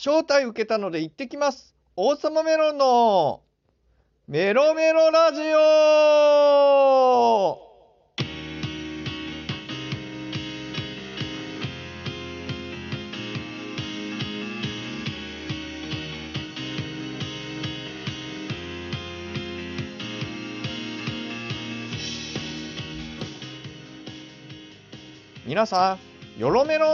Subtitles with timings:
[0.00, 1.74] 招待受けたので行ってきます。
[1.96, 3.40] 王様メロンの
[4.28, 5.58] メロメロラジオ
[25.44, 25.98] 皆さ
[26.36, 26.90] ん、よろメロン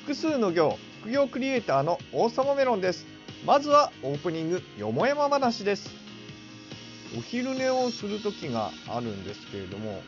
[0.00, 3.06] 複数の行、副業クリエイターの王様メロンです。
[3.44, 5.90] まずはオープニング、よもやま話です。
[7.18, 10.00] お昼寝をする時があるんですけれども、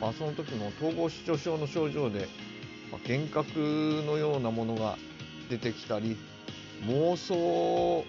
[0.00, 2.26] まあ、その時も統合失調症の症状で、
[2.90, 4.98] まあ、幻覚のようなものが
[5.48, 6.16] 出てきたり、
[6.84, 8.04] 妄想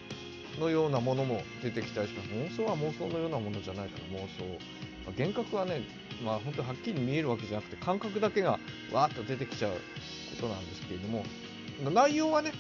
[0.59, 2.29] のようなものも出てきたりします。
[2.29, 4.43] 妄想は妄想のようなものじゃないから、妄想。
[5.05, 5.83] まあ、幻覚はね、
[6.25, 8.57] まあ、本当はっきり見えるわけじゃなくて、感覚だけが
[8.91, 9.77] わーっと出てきちゃうこ
[10.41, 11.23] となんですけれども、
[11.89, 12.51] 内容はね、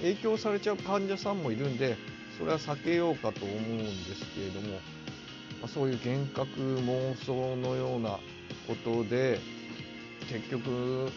[0.00, 1.96] 影響されちゃう患者さんもいるんで、
[2.38, 4.80] それは避けようかと思うんですけれども、ま
[5.64, 8.20] あ、そういう幻覚、妄想のような
[8.68, 9.40] ことで、
[10.28, 11.10] 結局、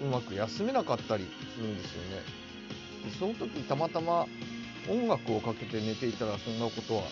[0.00, 2.22] うまく休めなかったりするんですよね。
[3.04, 4.26] でその時たまたま
[4.88, 7.02] 音楽をかけて寝ていたらそんなことは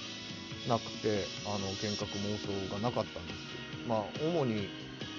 [0.69, 3.87] なくて、あの幻覚妄想がなかったんですよ。
[3.89, 4.69] まあ、主に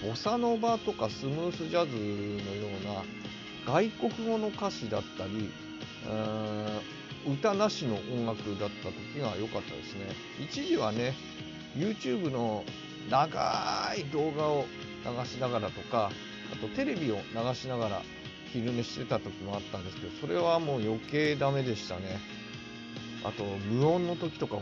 [0.05, 3.03] ボサノバとかスムースジャズのような
[3.67, 5.51] 外国語の歌詞だったり、
[7.29, 10.05] 歌なしの音楽だった時が良かったですね。
[10.39, 11.13] 一時はね、
[11.75, 12.63] YouTube の
[13.09, 14.65] 長い動画を
[15.03, 16.11] 流しながらとか、
[16.53, 18.01] あとテレビを流しながら
[18.53, 22.21] 昼寝してた時もあったんですけど、それはもう余計ダメでしたね。
[23.25, 24.61] あと無音の時とかも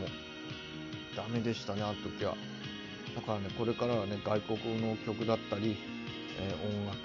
[1.14, 2.36] ダメでしたね、あの時は。
[3.14, 5.76] だからね、これからはね、外国語の曲だったり、
[6.40, 6.98] えー、音楽、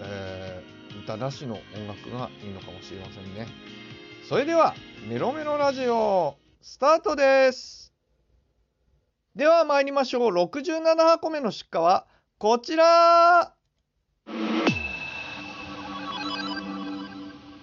[0.00, 3.46] えー、歌なしの音楽がいいのかもしれませんね。
[4.28, 4.74] それでは、
[5.08, 7.92] メロメロラジオ、スタートです。
[9.34, 10.30] では参りましょう。
[10.30, 12.06] 67箱目の出荷は、
[12.38, 13.54] こちら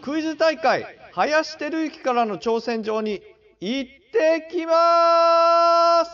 [0.02, 3.22] クイズ大会、林照之からの挑戦状に
[3.60, 6.12] 行ってきます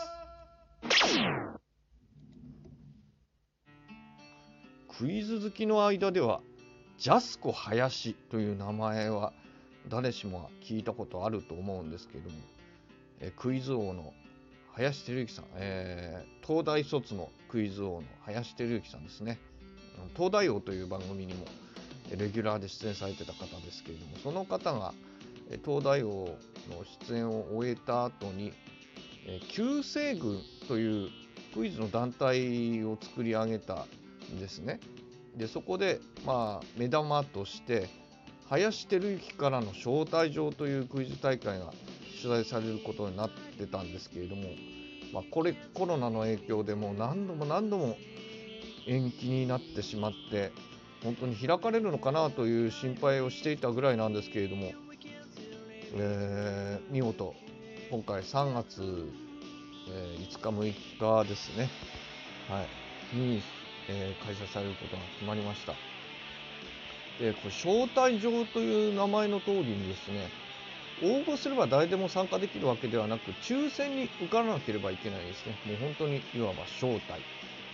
[4.98, 6.40] クイズ好きの間では
[6.98, 9.32] ジャスコ林という名前は
[9.88, 12.36] 誰しもが聞いたことあると思うんですけれども
[13.20, 14.12] えクイズ王の
[14.72, 19.38] 林照之さん、えー、東大卒のクイズ王の林照之さんですね
[20.14, 21.46] 東大王という番組にも
[22.10, 24.92] レギュラーで出演されてた方ですけれどもその方が
[25.64, 26.36] 東大王
[26.70, 28.52] の出演を終えた後に
[29.48, 31.10] 旧西軍という
[31.54, 33.86] クイズの団体を作り上げた
[34.32, 34.78] んですね。
[35.36, 37.88] でそこで、まあ、目玉として
[38.48, 41.72] 林照之からの招待状というクイズ大会が
[42.22, 44.48] 取材されることになってたんですけれども、
[45.12, 47.96] まあ、これコロナの影響でもう何度も何度も
[48.86, 50.52] 延期になってしまって
[51.02, 54.72] 本当に開かれるのかなという心配をしていたぐらいなんですけれども、
[55.94, 57.34] えー、見事
[57.90, 58.82] 今回3月、
[59.90, 61.68] えー、5日6日ですね、
[62.48, 62.64] は
[63.14, 63.42] い、に、
[63.88, 65.72] えー、開催されることが決まりました。
[67.20, 70.28] でこれ招待状という名前の通りにですね
[71.02, 77.04] 応募すれば誰でも参加できるわけではなく抽選に受からなければいけないですねもう本当にいわば招待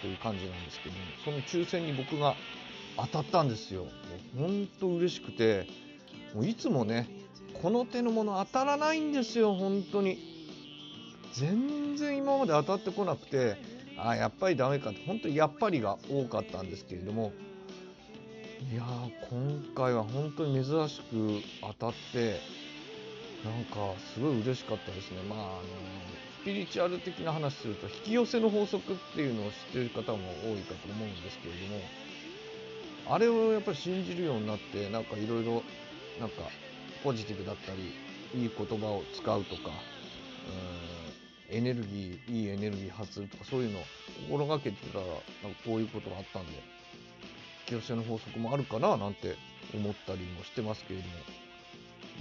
[0.00, 2.36] という感じなんですけどもその抽選に僕が
[2.96, 3.84] 当たったんですよ。
[3.84, 3.88] も
[4.46, 5.66] う本当嬉しくて、
[6.34, 7.08] もういつもね、
[7.62, 10.18] この手のもの当たらないんですよ、本当に。
[11.32, 13.56] 全然今まで当たってこなくて、
[13.96, 17.32] あ、やっぱりダメかって、本当にやっぱりが多かったんですけれども、
[18.72, 22.40] いやー、今回は本当に珍しく当たって、
[23.44, 25.22] なんかすごい嬉しかったですね。
[25.28, 25.62] まあ、あの
[26.42, 31.80] スピリチュアル的な話すると、引き寄せの法則っていうのを知ってる方も多いかと思うんですけれども、
[33.06, 35.62] あれをやっぱり信じるようになって、なんかいろいろ、
[36.18, 36.42] なんか
[37.04, 37.92] ポジティブだったり、
[38.40, 39.70] いい言葉を使うとか、
[41.52, 43.82] エネルギー、いいエネルギー発とか、そういうのを
[44.28, 45.18] 心がけてたら、なんか
[45.64, 46.58] こういうことがあったんで、引
[47.66, 49.36] き寄せの法則もあるかななんて
[49.74, 51.14] 思ったりもしてますけれども。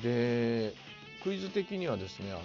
[0.04, 0.74] で、
[1.24, 2.42] クイズ的にはですね、あの、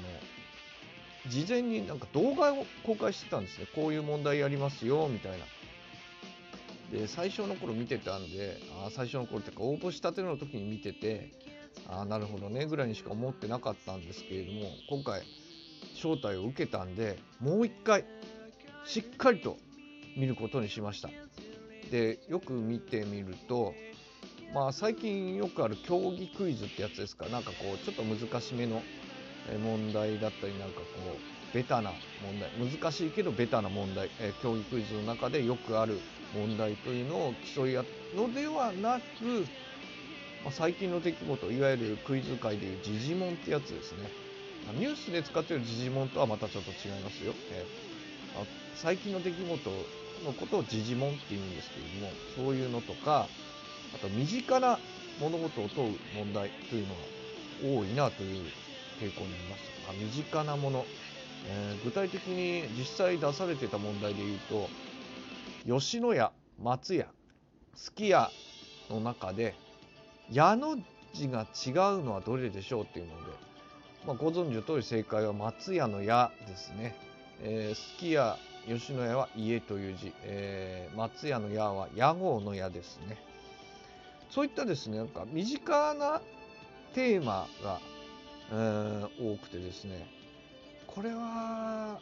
[1.29, 3.67] 事前になんか動画を公開してたんですね。
[3.75, 5.45] こういう問題やりますよ、みたいな。
[6.91, 11.33] で最初の頃見てたんであ最初の頃っていうか応募したての時に見てて
[11.89, 15.23] ああなるほどねぐらいにしか思ってなかったんですけれども今回
[15.95, 18.05] 招待を受けたんでもう一回
[18.85, 19.57] しっかりと
[20.17, 21.11] 見ることにしました。
[21.91, 23.75] でよく見てみると
[24.55, 27.27] まあ、最近よくある競技クイズってやつですか。
[27.29, 28.83] なんかこうちょっと難しめの
[29.63, 30.87] 問題だったりなんかこ
[31.53, 31.93] うベタな
[32.23, 32.51] 問題。
[32.59, 35.99] 難しいけどベタな問題、え競技クイズの中でよくある
[36.35, 39.47] 問題というのを競い合うのではなく、
[40.45, 44.26] まあ、最近の出来事いわゆるクイズ界でいう時事問ってやつですね。
[44.75, 49.71] ニュースで使っている時事問とはまたちょっと違いますよ、えー、最近の出来事
[50.25, 53.29] のことを時事問って言うんですけれどもそういうのとか
[53.95, 54.79] あと身近な
[55.21, 57.01] 物事を問う問題というのが
[57.81, 58.45] 多いなという
[59.01, 59.63] 傾向にあります。
[59.89, 60.85] あ身近なもの、
[61.47, 64.69] えー、具体的に実際出されてた問題で言うと
[65.67, 66.33] 吉野家
[66.63, 67.07] 松屋
[67.75, 68.31] すき家
[68.91, 69.55] の中で
[70.31, 70.77] 矢の
[71.13, 73.46] 字が違うのはどれでしょうっていうので、
[74.07, 76.97] まあ、ご存知の通り正解は松屋の矢ですね。
[77.43, 83.19] え、すき家吉野家は家という字、えー、松屋の屋は屋号の屋ですね。
[84.31, 86.21] そういったですねなんか身近な
[86.95, 87.81] テーマが、
[88.51, 90.07] えー、多くてですね
[90.87, 92.01] これは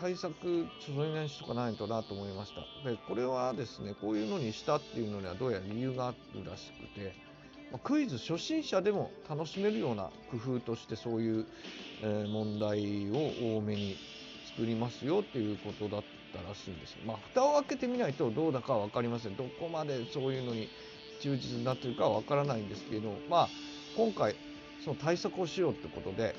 [0.00, 7.14] 対策それなしとかないとなと思いましたでこれはですねこういうのにしたっていうのにはどうやら理由があるらしくて、
[7.76, 11.46] クイズ初心者でも楽しめるような工夫としてそういう、
[12.02, 13.96] え、問題を多めに
[14.46, 16.96] 作りますよっていうことだったらしいんです。
[17.04, 19.36] まあ蓋を開けてみないとどうだかは分かりません。
[19.36, 20.68] どこまでそういうのに
[21.20, 23.48] 忠実になってるかは分からないんですけど、まあ、
[23.96, 24.34] 今回
[24.84, 26.34] その対策をしようってことで、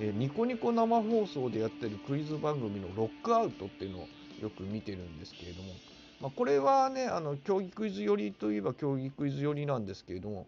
[0.00, 4.08] え、ニコニコ生放送でやってるクイズ番組のロックアウトっていうのを
[4.42, 5.74] よく見てるんですけれども、
[6.24, 10.46] まあ、これはねあの競技クイズ寄りといえば競技クイズ寄りなんですけれども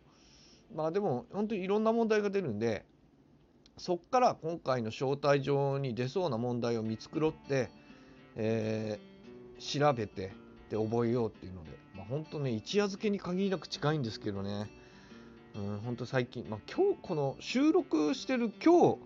[0.75, 2.85] まあでも本当にいろんな問題が出るんで
[3.77, 7.69] そっから今回の招待状に出そうな問題を見繕って、
[8.37, 10.33] えー、調べて
[10.71, 14.71] で覚えようっていうのでまあ、本当ね、一夜漬けに限りなく近いんですけどね、
[15.55, 18.99] うん、本当最近、まあ、今日、この収録してる今日、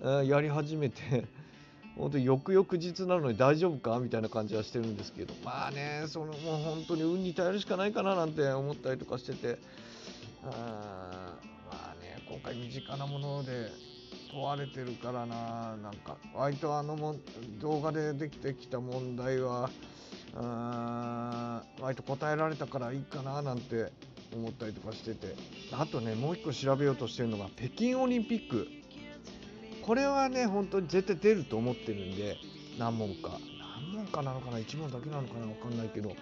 [0.00, 1.26] えー、やり始めて、
[1.96, 9.58] 本当に翌々日なのに大丈夫かみたいな感じはしてるんですけど、まあね、そのもう本当に運に頼るしかないかななんて思ったりとかしてて、
[10.44, 11.36] あ
[11.70, 13.70] まあね、今回身近なもので
[14.32, 17.16] 問われてるからな、なんか、割とあのも
[17.60, 19.70] 動画でできてきた問題は、
[20.34, 23.92] あ割と答えられたからいいかななんて
[24.34, 25.36] 思ったりとかしてて。
[25.72, 28.68] あとねもう一個調べようとしてるのが北京オリンピック。
[29.84, 32.36] これはね本当に絶対出ると思ってるんで
[32.78, 33.38] 何問か。
[33.92, 35.46] 何問かなのかな？1問だけなのかな？
[35.46, 36.14] 分かんないけど。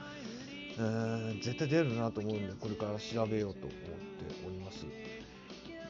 [1.43, 3.91] 絶対出るなと思うんでこれから調べようと思って
[4.47, 4.87] おります。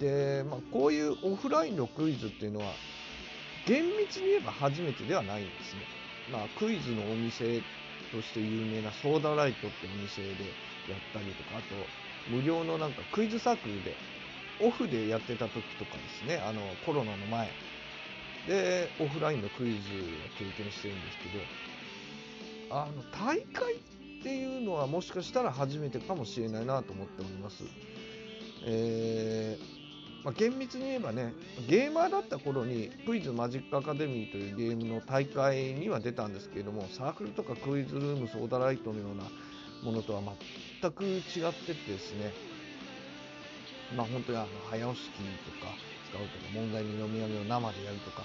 [0.01, 2.73] で、まあ、こういうオフラインのクイズっていうのは
[3.65, 5.83] 厳密に言えば初めてではないんですね。
[6.33, 7.63] まあクイズのお店
[8.11, 10.29] として有名なソーダライトってお店で
[10.91, 11.77] やったりとか、あと、
[12.29, 13.95] 無料のなんかクイズサークルで、
[14.61, 17.49] オフでやってた時とかですね、あの、コロナの前
[18.47, 19.79] で、オフラインのクイズを
[20.39, 23.79] 経験してるんですけど、あの、大会っ
[24.23, 27.65] ていうのはもしかしたら初めてかもしれないなと思っております。
[28.65, 29.83] えー
[30.25, 31.35] まあ、厳密に言えばね
[31.69, 39.25] ゲーマーだった頃にクイズマジックアカデミーというゲームの大会には出たんですけれどもサークルとかクイズルームソーダライトのような
[39.83, 40.23] ものとは
[40.81, 41.21] 全く違っ
[41.53, 42.33] ててですね
[43.97, 45.73] まあ本当にあの早押し機とか
[46.09, 48.25] 使うとか問題の読み上げを生でやるとか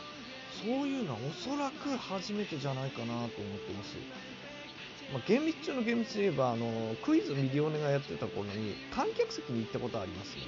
[0.64, 3.98] そういうのはおそらく初めてじゃないかなと思ってます。
[5.14, 10.42] まあ、厳密中の厳密で言えばあのクイズミリオネがやってた頃に観客席に行ったことありますね。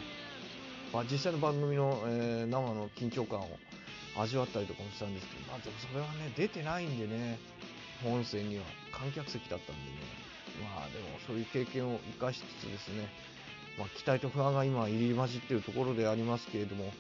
[0.92, 3.48] まあ、実際の番組の、えー、生の緊張感を
[4.18, 7.38] 味わったりとかもしたんですけど、まあ、でもそれはね、出てないんでね、
[8.04, 9.98] 本戦には観客席だったんでね、
[10.64, 13.08] まあでもそういう経験を生かしつつですね、
[13.80, 16.92] まあ、期待と不安が今入り混じっているところでありますけれども、ね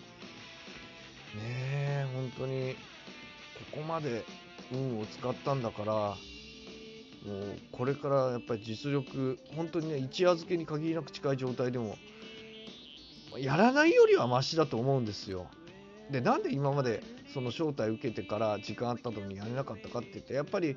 [1.36, 2.76] え、本当に
[3.72, 4.24] ここまで
[4.72, 11.98] 運を使ったんだから、もうこれからやっぱり実力、本当にね、一夜漬けに限りなく近い状態でも、
[13.38, 15.48] やらないよりはマシだと思うんですよ。
[16.10, 20.76] でなんで今までその招待受けてから時間あったのにやれなかったかって言ってやっぱり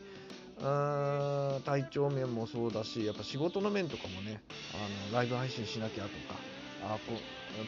[0.60, 4.40] 体調面もそうだしやっぱ仕事の面とかもね
[4.74, 6.14] あのライブ配信しなきゃとか
[6.84, 7.18] あこ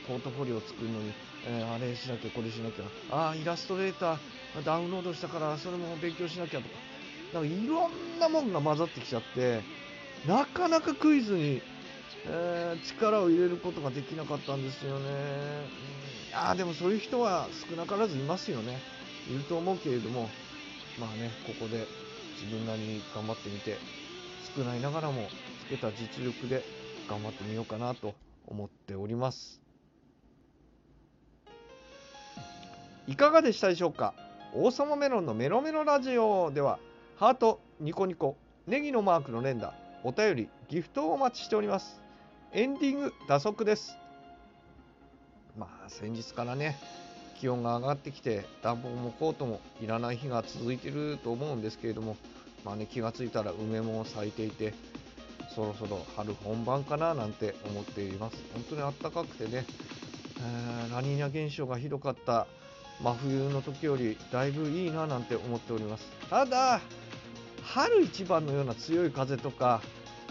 [0.08, 1.12] ポートフォリオ作るのに、
[1.46, 2.84] えー、あれしなきゃこれしなきゃ
[3.30, 6.74] あイラストレーターダウンロードしたからそれも勉強しなきゃとか
[7.34, 9.62] なんかいろんなもんが混ざってきちゃって
[10.26, 11.62] なかなかクイズに
[12.26, 15.04] えー、力を入れることができなかったんですよね。
[16.32, 18.78] うん、あでもそういう人は少なからずいますよね。
[19.30, 20.28] いると思うけれども、
[20.98, 21.86] まあね、ここで
[22.40, 23.76] 自分なりに頑張ってみて、
[24.56, 25.28] 少ないながらも
[25.66, 26.62] つけた実力で、
[27.08, 28.14] 頑張ってみようかなと
[28.46, 29.60] 思っております。
[33.06, 34.14] いかがでしたでしょうか？
[34.54, 36.78] 王様メロンのメロメロラジオでは
[37.16, 38.36] ハートニコニコ
[38.66, 42.00] ネギのマークの連打お便りギフトをお待ちしております。
[42.52, 43.98] エンディング打足です。
[45.58, 46.78] まあ先日からね
[47.44, 52.16] 気温が上がってきて暖房もコートもいらない日が続いていると思うんですけれども
[52.64, 54.72] まあね気がついたら梅も咲いていて
[55.54, 58.38] そろそろ春本番かななんて思っています。
[58.54, 59.66] 本当に暖かくてね、
[60.38, 62.46] えーラニーニャ現象がひどかった
[63.02, 66.10] 真冬の時よりだいぶいいななんて思っております。
[66.30, 66.80] ただ
[67.62, 69.82] 春一番のような強い風とか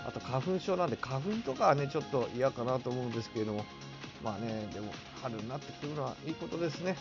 [0.04, 3.66] あと花粉症なんで花粉とかはねちょっと嫌かなと思うんですけれども
[4.24, 6.98] まあねでも春になってくるのはいいことですね。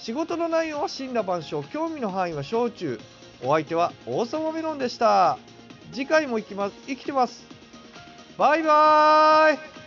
[0.00, 2.98] 仕事の内容は森羅万象興味の範囲は小中。
[3.44, 5.38] お相手は王様メロンでした。
[5.92, 6.74] 次回も行きます。
[6.86, 7.44] 生きてます。
[8.36, 9.81] バイバーイ。